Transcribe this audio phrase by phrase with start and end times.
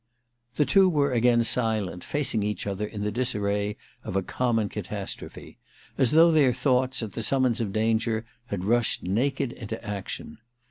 [0.55, 5.59] The two were agaun silent, facing each other in the disarray of a common catastrophe—
[5.99, 10.39] as though their thoughts, at the summons of danger, had rushed naked into action.